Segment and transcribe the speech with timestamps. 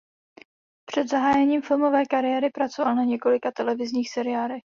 [0.85, 4.59] Před zahájením filmové kariéry pracoval na několika televizních seriálech.